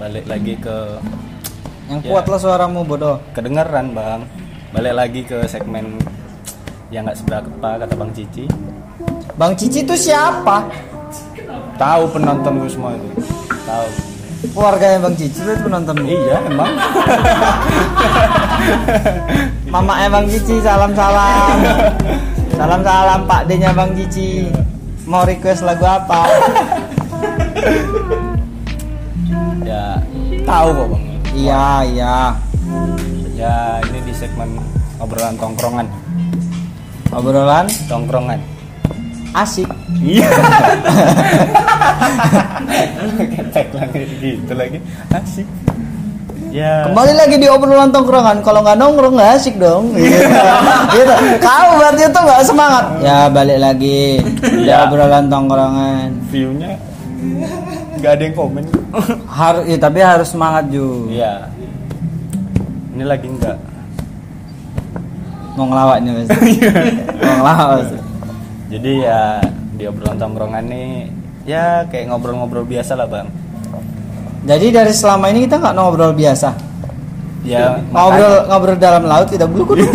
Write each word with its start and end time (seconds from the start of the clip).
balik 0.00 0.24
lagi 0.24 0.56
ke 0.56 0.96
Yang 1.92 2.00
Ya. 2.00 2.08
kuatlah 2.08 2.40
suaramu 2.40 2.80
bodoh. 2.88 3.20
kedengeran 3.36 3.92
bang 3.92 4.24
balik 4.72 4.94
lagi 4.96 5.20
ke 5.26 5.44
segmen 5.44 6.00
yang 6.88 7.04
nggak 7.04 7.18
seberapa 7.20 7.46
kata 7.76 7.92
bang 7.92 8.10
Cici 8.16 8.44
Bang 9.36 9.52
Cici 9.52 9.84
itu 9.84 9.94
siapa? 9.94 10.64
tahu 11.76 12.08
penonton 12.12 12.64
gue 12.64 12.70
semua 12.70 12.96
itu 12.96 13.08
tahu 13.68 13.86
Keluarganya 14.40 15.04
Bang 15.04 15.14
Cici 15.20 15.36
itu 15.44 15.52
penontonmu. 15.60 16.08
iya 16.08 16.40
emang 16.48 16.72
Mama 19.70 20.00
Bang 20.08 20.26
Cici 20.26 20.58
salam-salam. 20.64 21.60
Salam-salam 22.56 23.20
Pak 23.28 23.46
D-nya 23.46 23.70
Bang 23.70 23.92
Cici. 23.94 24.48
Mau 25.06 25.22
request 25.22 25.62
lagu 25.62 25.84
apa? 25.86 26.24
tahu 30.50 30.68
kok 30.74 30.86
bang 30.90 31.02
iya, 31.32 31.66
iya. 31.86 32.16
ya 33.38 33.54
ini 33.86 33.98
di 34.02 34.12
segmen 34.12 34.58
obrolan 34.98 35.34
tongkrongan 35.38 35.86
Obrolan 37.10 37.66
tongkrongan 37.90 38.38
asik. 39.30 39.66
iya 40.02 40.26
ketek 43.34 43.68
lagi 43.74 44.02
gitu 44.18 44.52
lagi 44.54 44.78
asik 45.14 45.46
ya 46.50 46.86
Kembali 46.90 47.12
lagi 47.14 47.38
di 47.38 47.46
obrolan 47.46 47.94
tongkrongan. 47.94 48.42
Kalau 48.42 48.66
nggak 48.66 48.74
nongkrong 48.74 49.14
nggak 49.14 49.38
asik 49.38 49.54
dong. 49.62 49.94
Gitu. 49.94 50.18
gitu. 50.98 51.14
Kau 51.38 51.78
berarti 51.78 52.10
itu 52.10 52.18
nggak 52.18 52.42
semangat. 52.42 52.84
Ya 53.06 53.30
balik 53.30 53.62
lagi 53.62 54.18
di 54.42 54.66
Ya. 54.66 54.82
obrolan 54.90 55.30
tongkrongan. 55.30 56.10
viewnya 56.34 56.74
nggak 58.00 58.12
ada 58.12 58.22
yang 58.22 58.34
komen 58.34 58.64
Harus, 59.38 59.62
ya, 59.64 59.76
tapi 59.76 59.98
harus 60.00 60.28
semangat 60.28 60.64
juga. 60.66 61.06
iya 61.08 61.34
ini 62.90 63.04
lagi 63.04 63.26
enggak 63.26 63.56
Mau 65.50 65.66
ngelawak 65.66 65.98
nih 66.00 66.12
mas. 66.14 66.28
Mau 67.20 67.34
ngelawak 67.36 67.66
mas. 67.76 67.90
jadi 68.68 68.92
ya 69.02 69.22
di 69.74 69.84
obrolan 69.84 70.16
tongkrongan 70.16 70.64
nih 70.64 71.10
ya 71.42 71.84
kayak 71.86 72.08
ngobrol-ngobrol 72.08 72.64
biasa 72.64 72.94
lah 72.94 73.04
bang 73.04 73.28
Jadi 74.40 74.66
dari 74.70 74.88
selama 74.90 75.28
ini 75.28 75.44
kita 75.44 75.56
nggak 75.56 75.74
ngobrol 75.74 76.12
biasa. 76.12 76.56
ya 77.40 77.76
Ngobrol 77.88 78.46
ngobrol 78.46 78.76
dalam 78.76 79.04
laut 79.04 79.26
kita 79.26 79.44
bulu 79.44 79.64
kuduk 79.66 79.88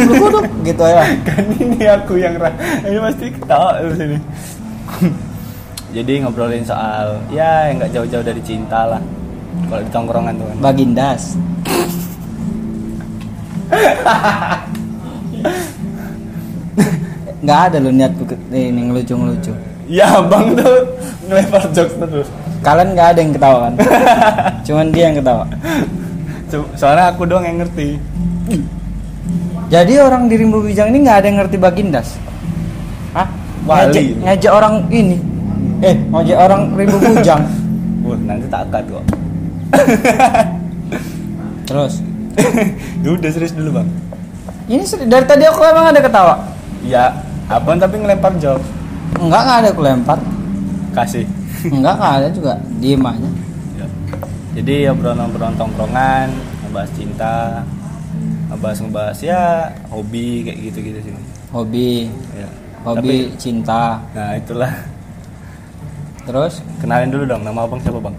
gitu 0.62 0.84
ya. 0.84 1.02
makanya- 1.02 1.22
kan 1.28 1.44
ini 1.52 1.82
aku 1.84 2.14
yang 2.16 2.36
ini 2.82 2.98
pasti 3.00 3.26
ketawa 3.32 3.82
di 3.82 3.94
sini 3.96 4.18
jadi 5.96 6.28
ngobrolin 6.28 6.68
soal 6.68 7.24
ya 7.32 7.72
yang 7.72 7.80
nggak 7.80 7.92
jauh-jauh 7.96 8.26
dari 8.26 8.42
cinta 8.44 8.84
lah 8.84 9.02
kalau 9.72 9.80
di 9.80 9.90
tongkrongan 9.90 10.36
tuh 10.36 10.46
kan 10.52 10.58
Bagindas. 10.60 11.24
Nggak 17.46 17.60
ada 17.70 17.78
lo 17.78 17.90
niatku 17.94 18.24
ke- 18.26 18.40
ini 18.52 18.82
ngelucu 18.90 19.14
ngelucu. 19.14 19.54
ya 19.86 20.18
bang 20.26 20.58
tuh 20.58 20.82
ngelempar 21.30 21.62
jokes 21.70 21.94
terus 21.94 22.28
Kalian 22.66 22.98
nggak 22.98 23.08
ada 23.14 23.20
yang 23.22 23.34
ketawa 23.38 23.58
kan? 23.70 23.74
Cuman 24.66 24.90
dia 24.90 25.14
yang 25.14 25.22
ketawa. 25.22 25.46
So- 26.50 26.66
soalnya 26.74 27.14
aku 27.14 27.30
doang 27.30 27.46
yang 27.46 27.62
ngerti 27.62 28.02
Jadi 29.70 29.94
orang 30.02 30.26
di 30.26 30.36
Rimbu 30.38 30.66
Bijang 30.66 30.90
ini 30.90 31.06
nggak 31.06 31.18
ada 31.22 31.28
yang 31.30 31.38
ngerti 31.46 31.58
Bagindas. 31.62 32.18
Hah? 33.14 33.30
Wali. 33.66 33.94
Ngejek, 33.94 34.06
ngejek 34.22 34.52
orang 34.54 34.76
ini. 34.90 35.18
Eh, 35.80 35.96
ngejek 36.06 36.38
orang 36.38 36.62
Rimbu 36.72 36.98
Bujang. 36.98 37.42
Wah, 38.06 38.20
nanti 38.22 38.46
tak 38.48 38.70
akad 38.70 38.86
kok 38.88 39.04
Terus, 41.66 41.94
Ya 43.04 43.10
udah 43.10 43.30
serius 43.30 43.52
dulu 43.52 43.72
bang 43.76 43.88
ini 44.66 44.82
seri- 44.82 45.06
dari 45.06 45.22
tadi 45.24 45.42
aku 45.44 45.62
emang 45.62 45.90
ada 45.90 45.98
ketawa. 46.00 46.42
ya 46.82 47.14
abang 47.46 47.78
tapi 47.78 47.98
ngelempar 47.98 48.34
jokes 48.36 48.66
Enggak, 49.16 49.42
nggak 49.42 49.58
ada 49.58 49.70
aku 49.70 49.82
lempar. 49.82 50.20
kasih 50.92 51.26
Enggak, 51.66 51.96
nggak 51.96 52.14
ada 52.16 52.28
juga. 52.30 52.54
Diem 52.76 53.00
aja. 53.00 53.30
Ya. 53.76 53.88
Jadi 54.54 54.76
obrolan-obrolan 54.86 55.56
tongkrongan, 55.56 56.28
ngebahas 56.62 56.92
cinta, 56.94 57.38
ngebahas 58.48 58.78
ngebahas 58.82 59.18
ya 59.20 59.42
hobi 59.88 60.46
kayak 60.46 60.58
gitu-gitu 60.64 61.00
sih. 61.02 61.14
Hobi, 61.50 62.10
Ya. 62.34 62.50
hobi 62.84 63.34
cinta. 63.36 63.98
Tapi, 64.04 64.14
nah 64.14 64.32
itulah. 64.36 64.74
Terus, 66.26 66.58
Kenalin 66.82 67.14
dulu 67.14 67.24
dong 67.30 67.46
nama 67.46 67.70
abang 67.70 67.78
siapa 67.82 68.00
bang? 68.02 68.16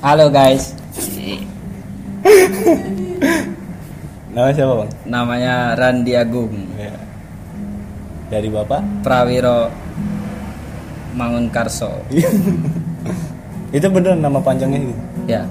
halo 0.00 0.32
guys. 0.32 0.72
Nama 4.30 4.54
siapa 4.54 4.74
bang? 4.84 4.90
Namanya 5.08 5.74
Randi 5.74 6.12
Agung 6.14 6.52
Ya. 6.76 6.92
Dari 8.30 8.48
bapak? 8.52 9.02
Prawiro 9.02 9.72
Mangun 11.16 11.50
Karso. 11.50 11.90
Itu 13.76 13.86
bener 13.90 14.14
nama 14.14 14.38
panjangnya 14.38 14.78
gitu. 14.82 14.94
Ya. 15.26 15.42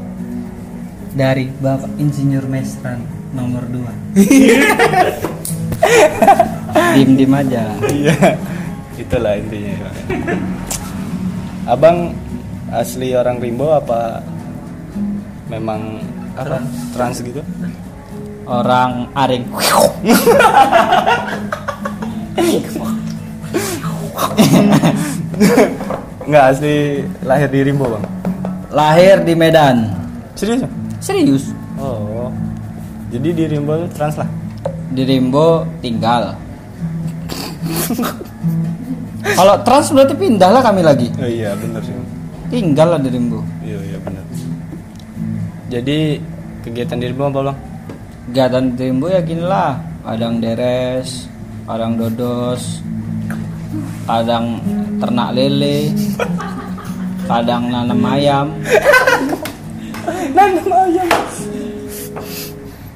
Dari 1.16 1.52
Bapak 1.60 1.90
Insinyur 2.00 2.48
Mesran 2.48 3.04
nomor 3.36 3.64
2. 3.68 4.16
Dim-dim 6.96 7.34
aja. 7.36 7.64
Iya. 7.88 8.40
Itulah 9.00 9.36
intinya. 9.40 9.88
Abang 11.68 12.16
asli 12.70 13.18
orang 13.18 13.42
Rimbo 13.42 13.74
apa 13.74 14.22
memang 15.50 16.00
apa 16.38 16.62
trans 16.94 17.20
gitu? 17.20 17.42
Orang 18.46 19.10
Aring. 19.18 19.46
Enggak 26.30 26.46
asli 26.54 27.04
lahir 27.26 27.50
di 27.50 27.60
Rimbo 27.66 27.86
bang. 27.90 28.06
Lahir 28.70 29.26
di 29.26 29.34
Medan. 29.34 29.90
Serius? 30.38 30.62
Serius. 31.02 31.52
Oh. 31.82 32.30
Jadi 33.10 33.34
di 33.34 33.44
Rimbo 33.50 33.90
trans 33.90 34.16
lah. 34.22 34.30
Di 34.94 35.02
Rimbo 35.06 35.66
tinggal. 35.82 36.38
Kalau 39.24 39.56
trans 39.68 39.92
berarti 39.92 40.16
pindah 40.16 40.50
lah 40.52 40.62
kami 40.64 40.82
lagi. 40.84 41.08
Oh 41.20 41.28
iya 41.28 41.52
benar 41.60 41.84
sih. 41.84 41.96
Tinggal 42.50 42.88
lah 42.96 43.00
di 43.00 43.10
Rimbo. 43.12 43.40
Iya 43.62 43.80
iya 43.84 43.98
benar. 44.02 44.24
Jadi 45.70 46.18
kegiatan 46.66 46.98
di 46.98 47.06
Rimbo 47.12 47.30
apa 47.30 47.40
bang? 47.52 47.58
Kegiatan 48.32 48.64
di 48.74 48.84
Rimbo 48.90 49.06
ya 49.12 49.20
gini 49.22 49.44
lah. 49.44 49.78
Kadang 50.00 50.42
deres, 50.42 51.28
kadang 51.68 52.00
dodos, 52.00 52.82
kadang 54.08 54.58
ternak 54.98 55.30
lele, 55.36 55.92
kadang 57.28 57.70
nanam 57.70 58.02
ayam. 58.08 58.48
Nanam 60.36 60.66
ayam. 60.66 61.10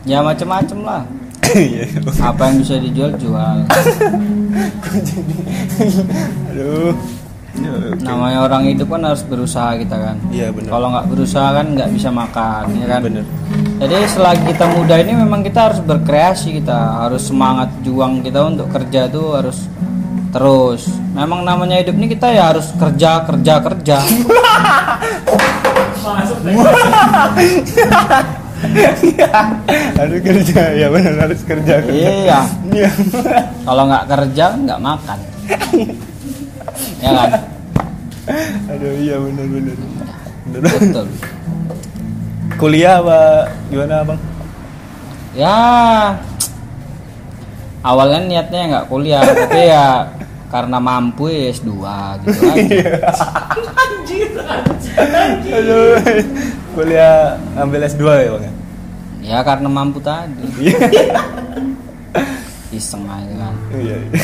Ya 0.08 0.20
macem-macem 0.26 0.80
lah. 0.82 1.04
Iya. 1.54 1.86
Apa 2.18 2.50
yang 2.50 2.66
bisa 2.66 2.82
dijual 2.82 3.14
jual. 3.22 3.58
Aduh. 6.50 6.98
Ya. 7.54 7.70
Namanya 8.02 8.50
orang 8.50 8.66
itu 8.66 8.82
kan 8.90 9.06
harus 9.06 9.22
berusaha 9.22 9.78
kita 9.78 9.94
kan. 9.94 10.18
Iya 10.34 10.50
benar. 10.50 10.74
Kalau 10.74 10.90
nggak 10.90 11.06
berusaha 11.06 11.54
kan 11.54 11.78
nggak 11.78 11.94
bisa 11.94 12.10
makan, 12.10 12.66
ya 12.82 12.90
kan. 12.90 13.06
Bener. 13.06 13.22
Jadi 13.78 13.94
selagi 14.10 14.42
kita 14.50 14.66
muda 14.74 14.98
ini 14.98 15.14
memang 15.14 15.46
kita 15.46 15.70
harus 15.70 15.78
berkreasi 15.86 16.58
kita, 16.58 17.06
harus 17.06 17.30
semangat 17.30 17.70
juang 17.86 18.26
kita 18.26 18.42
untuk 18.42 18.74
kerja 18.74 19.06
tuh 19.06 19.38
harus 19.38 19.70
terus. 20.34 20.90
Memang 21.14 21.46
namanya 21.46 21.78
hidup 21.78 21.94
ini 21.94 22.10
kita 22.10 22.34
ya 22.34 22.50
harus 22.50 22.74
kerja 22.74 23.22
kerja 23.22 23.62
kerja. 23.62 24.02
harus 30.00 30.20
kerja 30.24 30.62
ya 30.74 30.88
benar 30.90 31.16
harus 31.28 31.42
kerja 31.44 31.74
kerja. 31.84 32.10
iya. 32.24 32.40
Iya. 32.72 32.90
Kalau 33.64 33.84
nggak 33.88 34.06
kerja 34.10 34.46
nggak 34.56 34.80
makan. 34.82 35.20
ya 37.04 37.12
kan? 37.12 37.30
Aduh 38.72 38.94
iya 39.00 39.16
benar 39.20 39.46
benar. 39.52 39.78
Benar. 40.52 40.72
Betul. 40.80 41.08
Kuliah 42.56 43.02
apa 43.02 43.20
gimana 43.68 44.06
bang? 44.06 44.22
Ya 45.34 45.58
awalnya 47.84 48.20
niatnya 48.24 48.60
nggak 48.72 48.88
kuliah, 48.88 49.22
tapi 49.22 49.62
ya 49.68 50.08
karena 50.54 50.78
mampu 50.78 51.26
ya 51.28 51.50
S2 51.50 51.74
gitu 52.22 52.40
kan. 52.46 52.56
Aduh. 55.50 55.98
Kuliah 56.74 57.38
ambil 57.56 57.84
S2 57.84 58.04
ya 58.06 58.30
bang? 58.32 58.44
ya? 58.44 58.52
Ya 59.24 59.38
karena 59.42 59.68
mampu 59.68 59.98
tadi. 59.98 60.46
Iya. 60.62 60.78
Iseng 62.72 63.06
aja 63.06 63.34
kan. 63.40 63.56
Iya. 63.74 63.96
iya. 64.00 64.22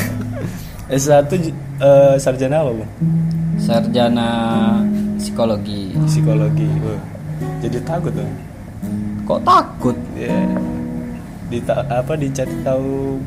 S1 0.91 1.29
j- 1.31 1.55
eh, 1.79 2.15
sarjana 2.17 2.61
apa 2.61 2.71
bang? 2.75 2.91
Sarjana 3.57 4.29
psikologi. 5.17 5.93
Psikologi. 6.05 6.69
Wah. 6.79 7.01
jadi 7.59 7.79
takut 7.81 8.11
tuh 8.11 8.27
kok 9.23 9.39
takut 9.41 9.95
ya 10.11 10.27
Dita 11.47 11.81
apa 11.87 12.13
dicari 12.13 12.51
tahu 12.61 13.17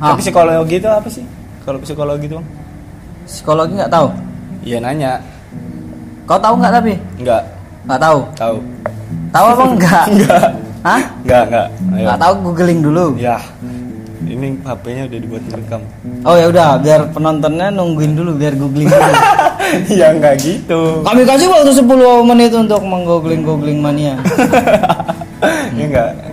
Ah. 0.00 0.10
tapi 0.10 0.24
psikologi 0.24 0.74
itu 0.74 0.88
apa 0.88 1.06
sih 1.06 1.22
kalau 1.64 1.78
psikologi 1.82 2.26
Bang? 2.30 2.46
psikologi 3.28 3.72
nggak 3.78 3.92
tahu? 3.92 4.08
Iya 4.66 4.78
nanya. 4.82 5.12
Kau 6.26 6.38
tahu 6.40 6.54
nggak 6.58 6.72
tapi? 6.80 6.94
Enggak 7.20 7.42
nggak 7.86 8.00
tahu? 8.00 8.18
Tahu. 8.36 8.56
Tahu 9.30 9.46
apa 9.46 9.64
enggak 9.74 10.04
enggak 10.10 10.46
Hah? 10.80 11.02
enggak 11.24 11.42
enggak 11.48 11.66
ayo. 11.70 12.04
Nggak 12.06 12.18
tahu 12.20 12.32
googling 12.44 12.80
dulu. 12.82 13.04
Ya. 13.16 13.38
Ini 14.20 14.62
HP-nya 14.62 15.02
udah 15.10 15.18
dibuat 15.18 15.42
merekam 15.48 15.82
oh 16.28 16.36
ya 16.36 16.46
udah 16.52 16.76
biar 16.78 17.00
penontonnya 17.10 17.72
nungguin 17.72 18.12
dulu 18.14 18.36
biar 18.36 18.54
googling 18.56 18.88
dulu. 18.88 19.14
Ya 19.86 20.10
enggak 20.10 20.42
gitu. 20.42 21.06
Kami 21.06 21.22
kasih 21.22 21.46
waktu 21.46 21.70
10 21.70 21.86
menit 22.26 22.50
untuk 22.50 22.82
menggoogling 22.82 23.46
googling 23.46 23.78
mania. 23.78 24.18
Ya 25.78 25.84
enggak 25.88 26.29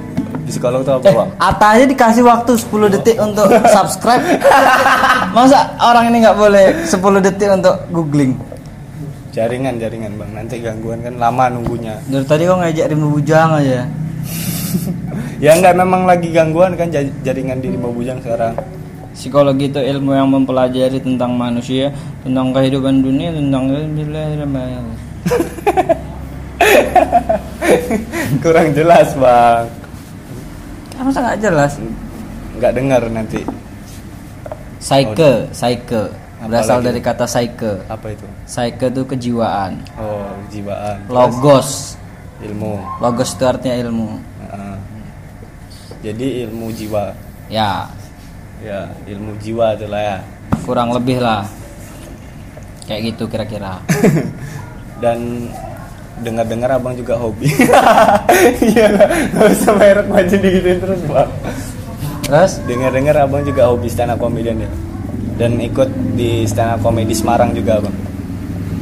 psikolog 0.48 0.82
itu 0.82 0.92
apa 0.96 1.04
eh 1.04 1.14
bang? 1.14 1.30
Ata 1.38 1.68
aja 1.76 1.86
dikasih 1.86 2.24
waktu 2.24 2.52
10 2.56 2.94
detik 2.98 3.18
untuk 3.20 3.52
subscribe. 3.68 4.24
Masa 5.36 5.76
orang 5.84 6.10
ini 6.10 6.24
nggak 6.24 6.40
boleh 6.40 6.66
10 6.88 7.28
detik 7.28 7.50
untuk 7.52 7.76
googling? 7.92 8.34
Jaringan 9.36 9.78
jaringan 9.78 10.18
bang. 10.18 10.32
Nanti 10.34 10.64
gangguan 10.64 11.04
kan 11.04 11.14
lama 11.20 11.52
nunggunya. 11.54 12.00
Dari 12.08 12.26
tadi 12.26 12.48
kok 12.48 12.58
ngajak 12.58 12.86
Rimba 12.90 13.08
Bujang 13.12 13.52
aja. 13.60 13.82
Ya 15.38 15.54
enggak 15.54 15.78
memang 15.78 16.10
lagi 16.10 16.34
gangguan 16.34 16.74
kan 16.74 16.90
ja- 16.90 17.14
jaringan 17.22 17.62
di 17.62 17.70
Rimba 17.70 17.94
Bujang 17.94 18.18
sekarang. 18.26 18.58
Psikologi 19.14 19.70
itu 19.70 19.78
ilmu 19.78 20.18
yang 20.18 20.34
mempelajari 20.34 20.98
tentang 20.98 21.38
manusia, 21.38 21.94
tentang 22.26 22.50
kehidupan 22.54 23.06
dunia, 23.06 23.30
tentang 23.34 23.66
kurang 28.42 28.74
jelas 28.74 29.14
bang 29.18 29.66
Apa 31.08 31.16
sangat 31.16 31.40
jelas? 31.40 31.72
nggak 32.60 32.74
dengar 32.76 33.00
nanti 33.08 33.48
Psyche, 34.78 35.48
psyche 35.50 36.12
berasal 36.44 36.84
Apalagi? 36.84 36.88
dari 36.92 37.00
kata 37.00 37.24
psyche. 37.24 37.80
apa 37.88 38.12
itu 38.12 38.28
Psyche 38.44 38.86
itu 38.92 39.02
kejiwaan. 39.08 39.80
oh 39.96 40.36
jiwaan 40.52 41.00
Logos, 41.08 41.96
ilmu 42.44 42.76
logos 43.00 43.32
itu 43.32 43.44
artinya 43.48 43.76
ilmu. 43.80 44.20
Heeh. 44.20 44.76
jadi 46.04 46.28
ilmu 46.44 46.76
jiwa 46.76 47.16
Ya, 47.48 47.88
ya 48.60 48.92
ilmu 49.08 49.40
jiwa 49.40 49.80
itulah 49.80 50.04
ya 50.04 50.18
kurang 50.68 50.92
lebih 50.92 51.24
lah. 51.24 51.48
Kayak 52.84 53.16
gitu 53.16 53.32
kira-kira. 53.32 53.80
dan 55.04 55.48
dengar-dengar 56.22 56.70
abang 56.78 56.94
juga 56.98 57.18
hobi. 57.18 57.50
Iya 58.62 58.86
nggak 59.34 59.48
usah 59.50 59.74
merek 59.74 60.08
aja 60.14 60.36
digituin 60.38 60.78
terus 60.78 61.02
bang. 61.08 61.30
Terus? 62.28 62.52
Dengar-dengar 62.68 63.16
abang 63.24 63.42
juga 63.42 63.72
hobi 63.72 63.88
stand 63.90 64.14
up 64.14 64.20
comedian 64.22 64.62
ya 64.62 64.70
dan 65.38 65.62
ikut 65.62 65.90
di 66.18 66.44
stand 66.50 66.78
up 66.78 66.80
comedy 66.82 67.14
Semarang 67.14 67.54
juga 67.54 67.82
bang. 67.82 67.96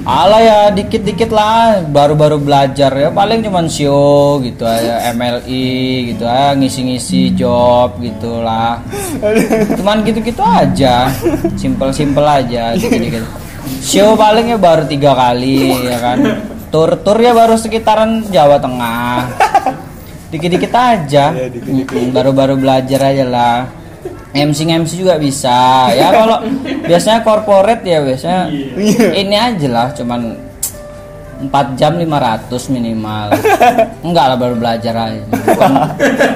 Alah 0.05 0.37
ya 0.37 0.59
dikit-dikit 0.69 1.33
lah. 1.33 1.81
Baru-baru 1.81 2.37
belajar 2.37 2.93
ya. 2.93 3.09
Paling 3.09 3.41
cuman 3.41 3.65
show 3.65 4.37
gitu 4.45 4.61
aja 4.61 5.01
MLI 5.17 6.13
gitu 6.13 6.29
aja 6.29 6.53
ngisi-ngisi 6.53 7.33
job 7.33 7.97
gitulah. 7.97 8.77
Cuman 9.81 10.05
gitu-gitu 10.05 10.45
aja. 10.45 11.09
Simple-simple 11.57 12.21
aja 12.21 12.77
dikit-dikit. 12.77 13.25
Show 13.81 14.13
paling 14.13 14.53
ya 14.53 14.57
baru 14.61 14.85
tiga 14.85 15.17
kali 15.17 15.73
ya 15.89 15.97
kan 15.97 16.21
tur-tur 16.75 17.15
ya 17.23 17.31
baru 17.31 17.55
sekitaran 17.55 18.27
Jawa 18.27 18.59
Tengah. 18.59 19.31
Dikit-dikit 20.35 20.75
aja. 20.75 21.31
Iya, 21.31 22.11
baru-baru 22.11 22.59
belajar 22.59 23.15
aja 23.15 23.23
lah. 23.23 23.59
MC 24.35 24.67
MC 24.67 24.99
juga 24.99 25.15
bisa. 25.15 25.87
Ya 25.95 26.11
kalau 26.11 26.43
biasanya 26.91 27.23
corporate 27.23 27.87
ya 27.87 28.03
biasanya 28.03 28.51
ini 29.15 29.35
aja 29.39 29.67
lah 29.71 29.87
cuman 29.95 30.35
4 31.47 31.79
jam 31.79 31.95
500 31.95 32.51
minimal. 32.75 33.31
Enggak 34.03 34.25
lah 34.27 34.35
baru 34.35 34.59
belajar 34.59 35.15
aja. 35.15 35.23
Bukan, 35.31 35.71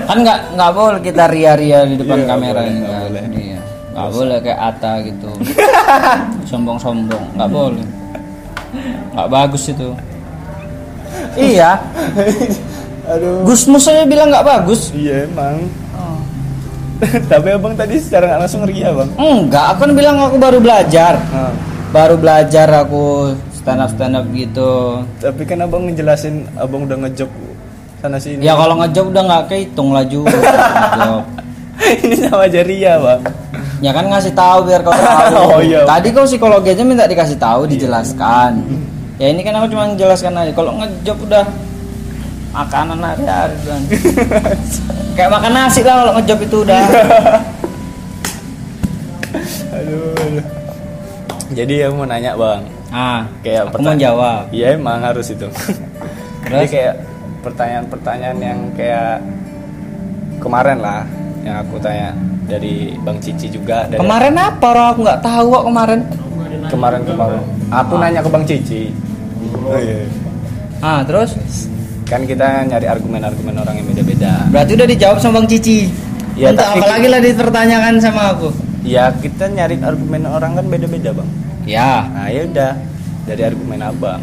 kan 0.08 0.16
enggak 0.24 0.40
enggak 0.56 0.72
boleh 0.72 1.02
kita 1.04 1.24
ria-ria 1.28 1.84
di 1.84 2.00
depan 2.00 2.16
Iya, 2.16 2.24
nggak 2.24 2.40
kamera 2.40 2.60
boleh, 2.64 2.72
ini 2.72 2.80
nggak 2.80 2.96
kan 2.96 3.04
boleh. 3.04 3.24
Iya. 3.36 3.60
nggak 3.92 4.10
boleh 4.16 4.38
kayak 4.40 4.60
Ata 4.64 4.94
gitu. 5.04 5.32
Sombong-sombong 6.56 7.26
nggak 7.36 7.52
boleh. 7.52 7.88
Nggak 9.12 9.28
bagus 9.28 9.68
itu 9.68 9.92
iya. 11.38 11.72
Aduh. 13.12 13.42
Gusmus 13.46 13.90
aja 13.90 14.06
bilang 14.06 14.30
nggak 14.30 14.46
bagus. 14.46 14.94
Iya 14.94 15.26
emang. 15.26 15.66
Tapi 17.32 17.48
abang 17.56 17.74
tadi 17.80 17.96
secara 17.96 18.28
nggak 18.28 18.42
langsung 18.44 18.68
ria 18.68 18.92
bang 18.92 19.10
enggak 19.16 19.66
aku 19.72 19.80
kan 19.88 19.92
bilang 19.96 20.16
aku 20.20 20.36
baru 20.36 20.60
belajar. 20.60 21.16
Ah. 21.32 21.54
baru 21.90 22.22
belajar 22.22 22.70
aku 22.86 23.34
stand 23.56 23.82
up 23.82 23.90
stand 23.96 24.14
up 24.14 24.26
gitu. 24.36 25.02
Tapi 25.24 25.42
kan 25.48 25.64
abang 25.64 25.90
ngejelasin 25.90 26.46
abang 26.60 26.86
udah 26.86 27.08
ngejob 27.08 27.32
sana 28.04 28.20
sini. 28.22 28.46
Ya 28.46 28.54
kalau 28.54 28.78
ngejob 28.84 29.10
udah 29.16 29.24
nggak 29.26 29.44
kehitung 29.50 29.90
laju 29.96 30.22
ngejob. 30.28 31.24
Ini 31.80 32.16
sama 32.28 32.46
aja 32.46 32.62
ria 32.62 32.94
bang 33.00 33.22
ya 33.80 33.92
kan 33.96 34.06
ngasih 34.12 34.36
tahu 34.36 34.68
biar 34.68 34.84
kau 34.84 34.92
tahu. 34.92 35.36
Oh, 35.56 35.62
iya. 35.64 35.88
tadi 35.88 36.12
kau 36.12 36.28
psikologi 36.28 36.76
aja 36.76 36.84
minta 36.84 37.08
dikasih 37.08 37.40
tahu 37.40 37.64
dijelaskan 37.64 38.60
ya 39.20 39.28
ini 39.28 39.44
kan 39.44 39.54
aku 39.54 39.68
cuma 39.70 39.84
menjelaskan 39.86 40.34
aja. 40.34 40.52
Kalau 40.52 40.72
ngejob 40.76 41.18
udah 41.28 41.46
makanan 42.50 42.98
hari-hari 42.98 43.56
kan 43.62 43.82
kayak 45.16 45.30
makan 45.30 45.52
nasi 45.54 45.86
lah 45.86 46.02
kalau 46.02 46.12
ngejob 46.18 46.40
itu 46.42 46.58
udah. 46.64 46.82
Aduh, 49.70 50.12
aduh. 50.18 50.46
jadi 51.54 51.88
aku 51.88 51.94
mau 51.96 52.08
nanya 52.10 52.34
bang. 52.34 52.62
Ah 52.90 53.30
kayak 53.40 53.60
aku 53.62 53.68
mau 53.70 53.74
pertanyaan- 53.94 54.02
jawab. 54.02 54.42
Iya 54.50 54.68
emang 54.74 55.00
harus 55.00 55.28
itu. 55.30 55.46
Jadi 56.50 56.66
kayak 56.66 56.96
pertanyaan-pertanyaan 57.46 58.38
yang 58.42 58.60
kayak 58.74 59.22
kemarin 60.42 60.82
lah 60.82 61.06
yang 61.46 61.62
aku 61.62 61.78
tanya 61.78 62.18
dari 62.50 62.98
bang 62.98 63.22
Cici 63.22 63.54
juga 63.54 63.86
dari 63.86 64.02
kemarin 64.02 64.34
apa 64.34 64.66
orang? 64.66 64.88
Aku 64.90 65.00
nggak 65.06 65.22
tahu 65.22 65.46
kok 65.54 65.64
kemarin. 65.70 66.00
Kemarin 66.70 67.02
kemarin 67.06 67.42
aku 67.70 67.94
nanya 68.02 68.20
ke 68.26 68.30
bang 68.30 68.46
Cici 68.50 68.84
oh, 69.54 69.78
iya. 69.80 70.06
ah 70.80 71.02
terus? 71.04 71.36
Kan 72.10 72.26
kita 72.26 72.66
nyari 72.66 72.90
argumen-argumen 72.90 73.54
orang 73.54 73.76
yang 73.78 73.88
beda-beda. 73.94 74.50
Berarti 74.50 74.72
udah 74.74 74.88
dijawab 74.90 75.18
sama 75.22 75.42
bang 75.42 75.48
Cici. 75.54 75.80
Ya, 76.34 76.50
Untuk 76.56 76.66
tapi- 76.66 76.82
apa 76.82 76.86
lagi 76.90 77.08
lah 77.12 77.20
dipertanyakan 77.22 77.94
sama 78.02 78.22
aku. 78.34 78.50
Ya 78.82 79.12
kita 79.14 79.46
nyari 79.52 79.78
argumen 79.84 80.24
orang 80.26 80.58
kan 80.58 80.66
beda-beda 80.66 81.14
bang. 81.14 81.30
Ya 81.70 82.10
nah 82.10 82.28
ya 82.32 82.50
udah 82.50 82.72
dari 83.30 83.42
argumen 83.46 83.80
abang. 83.84 84.22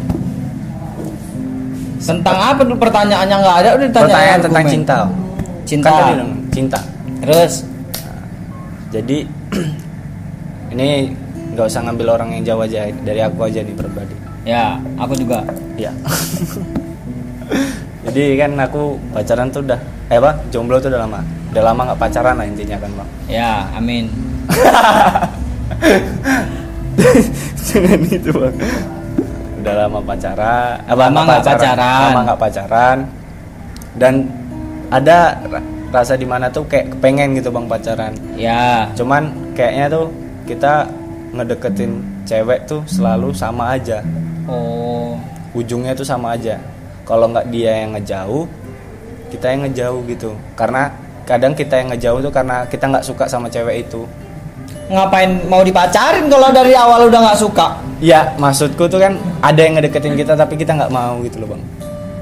Tentang 1.97 2.37
apa 2.37 2.61
tuh 2.65 2.77
pertanyaannya? 2.77 3.35
Nggak 3.39 3.57
ada 3.63 3.69
udah 3.77 3.87
ditanya 3.87 4.03
pertanyaan 4.05 4.39
tentang 4.43 4.63
argumen. 4.65 4.75
cinta. 4.75 4.97
Cinta. 5.67 5.87
Kan 5.87 5.99
tadi 5.99 6.13
dong, 6.19 6.31
cinta. 6.51 6.79
Terus? 7.23 7.53
Jadi 8.91 9.17
ini 10.75 10.89
nggak 11.55 11.65
usah 11.71 11.81
ngambil 11.87 12.07
orang 12.19 12.29
yang 12.35 12.43
jauh 12.43 12.61
aja 12.67 12.85
dari 13.01 13.21
aku 13.23 13.47
aja 13.47 13.63
nih 13.63 13.73
pribadi 13.73 14.26
ya 14.47 14.79
aku 14.95 15.11
juga. 15.13 15.43
Ya. 15.75 15.91
Jadi 18.07 18.39
kan 18.39 18.55
aku 18.55 18.95
pacaran 19.11 19.51
tuh 19.51 19.67
udah 19.67 19.75
eh 20.07 20.15
apa 20.15 20.39
jomblo 20.47 20.79
tuh 20.79 20.87
udah 20.87 21.03
lama. 21.03 21.19
Udah 21.51 21.63
lama 21.63 21.81
nggak 21.91 21.99
pacaran 21.99 22.39
lah 22.39 22.47
intinya 22.47 22.77
kan 22.79 22.91
bang. 22.95 23.09
Ya 23.27 23.67
amin. 23.75 24.07
Jangan 27.67 27.99
itu 28.07 28.31
bang. 28.31 28.55
Udah 29.59 29.73
lama 29.83 29.99
pacaran 29.99 30.79
apa 30.87 31.01
Lama 31.03 31.19
nggak 31.27 31.43
pacaran. 31.43 31.77
lama 32.07 32.19
nggak 32.23 32.39
pacaran. 32.39 32.97
Dan 33.97 34.13
ada 34.87 35.35
ra- 35.43 35.67
rasa 35.91 36.15
di 36.15 36.23
mana 36.23 36.47
tuh 36.47 36.63
kayak 36.63 36.95
kepengen 36.95 37.35
gitu 37.35 37.51
bang 37.51 37.67
pacaran. 37.67 38.13
Ya. 38.39 38.87
Cuman 38.95 39.27
kayaknya 39.51 39.91
tuh 39.91 40.07
kita 40.47 40.87
ngedeketin 41.35 41.91
cewek 42.23 42.63
tuh 42.63 42.79
selalu 42.87 43.35
sama 43.35 43.75
aja 43.75 43.99
oh. 44.49 45.19
Ujungnya 45.53 45.93
tuh 45.93 46.07
sama 46.07 46.35
aja. 46.35 46.59
Kalau 47.07 47.31
nggak 47.31 47.47
dia 47.51 47.85
yang 47.85 47.95
ngejauh 47.95 48.47
kita 49.29 49.45
yang 49.53 49.67
ngejauh 49.67 50.01
gitu. 50.07 50.31
Karena 50.55 50.91
kadang 51.27 51.53
kita 51.53 51.79
yang 51.79 51.91
ngejauh 51.91 52.19
tuh 52.23 52.31
karena 52.31 52.63
kita 52.67 52.87
nggak 52.87 53.05
suka 53.05 53.27
sama 53.27 53.51
cewek 53.51 53.87
itu. 53.87 54.07
Ngapain 54.87 55.43
mau 55.51 55.59
dipacarin 55.67 56.31
kalau 56.31 56.49
dari 56.55 56.71
awal 56.71 57.11
udah 57.11 57.19
nggak 57.31 57.39
suka? 57.39 57.83
Ya 57.99 58.31
maksudku 58.39 58.87
tuh 58.87 59.03
kan 59.03 59.19
ada 59.43 59.59
yang 59.59 59.75
ngedeketin 59.75 60.15
kita 60.15 60.39
tapi 60.39 60.55
kita 60.55 60.71
nggak 60.71 60.91
mau 60.91 61.19
gitu 61.27 61.43
loh 61.43 61.55
bang. 61.55 61.61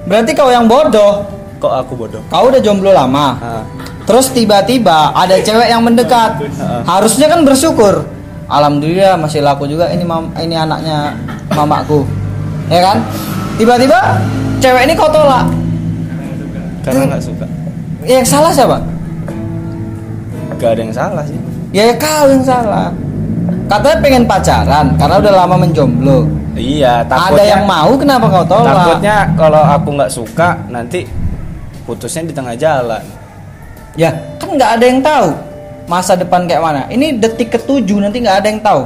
Berarti 0.10 0.32
kau 0.34 0.50
yang 0.50 0.65
bodoh. 0.65 1.25
Kok 1.62 1.74
aku 1.86 1.94
bodoh? 1.94 2.22
Kau 2.29 2.50
udah 2.50 2.62
jomblo 2.62 2.89
lama. 2.89 3.38
Ah, 3.38 3.63
terus 4.10 4.34
tiba-tiba 4.34 5.13
ada 5.13 5.38
cewek 5.38 5.70
yang 5.70 5.82
mendekat. 5.86 6.41
Heeh. 6.41 6.82
harusnya 6.89 7.29
kan 7.29 7.46
bersyukur. 7.46 8.05
Alhamdulillah 8.46 9.17
masih 9.17 9.41
laku 9.41 9.65
juga 9.65 9.89
ini 9.89 10.05
mam 10.05 10.29
ini 10.38 10.53
anaknya 10.53 11.17
mamaku 11.55 12.03
ya 12.67 12.81
kan? 12.83 12.97
Tiba-tiba 13.55 14.19
cewek 14.59 14.83
ini 14.83 14.93
kau 15.00 15.07
tolak. 15.07 15.47
Karena 16.83 17.15
nggak 17.15 17.24
suka. 17.24 17.45
Yang 18.05 18.27
salah 18.27 18.51
siapa? 18.51 18.77
Gak 20.59 20.69
ada 20.75 20.81
yang 20.83 20.93
salah 20.93 21.24
sih. 21.25 21.39
Ya 21.71 21.95
kau 21.95 22.27
yang 22.29 22.43
salah. 22.43 22.91
Katanya 23.65 23.97
pengen 24.03 24.24
pacaran 24.27 24.93
karena 25.00 25.15
udah 25.24 25.33
lama 25.33 25.55
menjomblo. 25.65 26.27
Iya 26.55 27.03
ada 27.03 27.19
takutnya 27.19 27.45
yang 27.57 27.63
mau 27.67 27.91
kenapa 28.00 28.25
kau 28.31 28.45
tolak? 28.47 28.75
Takutnya 28.75 29.17
kalau 29.35 29.63
aku 29.63 29.89
nggak 29.95 30.12
suka 30.12 30.50
nanti 30.67 31.07
putusnya 31.88 32.27
di 32.27 32.33
tengah 32.35 32.55
jalan. 32.59 33.03
Ya 33.95 34.12
kan 34.38 34.51
nggak 34.51 34.71
ada 34.79 34.85
yang 34.85 35.00
tahu 35.00 35.27
masa 35.88 36.19
depan 36.19 36.43
kayak 36.43 36.63
mana. 36.63 36.81
Ini 36.91 37.19
detik 37.19 37.55
ketujuh 37.55 38.03
nanti 38.03 38.19
nggak 38.19 38.38
ada 38.43 38.47
yang 38.51 38.62
tahu 38.62 38.83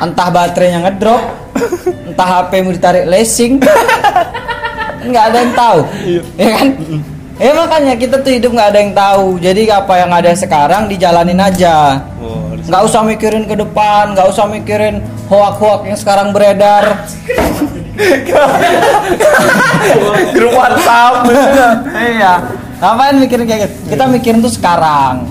entah 0.00 0.28
baterainya 0.32 0.80
ngedrop 0.88 1.22
entah 2.08 2.28
HP 2.28 2.50
mau 2.64 2.72
ditarik 2.72 3.04
lacing 3.06 3.60
nggak 5.00 5.24
ada 5.32 5.38
yang 5.40 5.52
tahu 5.56 5.80
ya 6.36 6.48
kan? 6.56 6.68
Ya 7.40 7.56
makanya 7.56 7.96
kita 7.96 8.20
tuh 8.20 8.36
hidup 8.36 8.52
nggak 8.52 8.68
ada 8.68 8.78
yang 8.84 8.92
tahu. 8.92 9.40
Jadi 9.40 9.72
apa 9.72 9.96
yang 9.96 10.12
ada 10.12 10.28
sekarang 10.36 10.92
dijalanin 10.92 11.40
aja. 11.40 12.04
Oh, 12.20 12.52
nggak 12.52 12.82
usah 12.84 13.00
mikirin 13.00 13.48
ke 13.48 13.56
depan 13.56 14.12
nggak 14.12 14.28
usah 14.28 14.44
mikirin 14.44 15.00
hoak-hoak 15.24 15.88
yang 15.88 15.96
sekarang 15.96 16.36
beredar. 16.36 17.00
Grup 20.36 20.52
WhatsApp. 20.52 21.24
Iya. 21.96 22.44
Ngapain 22.80 23.16
mikirin 23.16 23.48
kayak 23.48 23.60
gitu? 23.64 23.96
Kita 23.96 24.04
mikirin 24.04 24.44
tuh 24.44 24.52
sekarang 24.52 25.24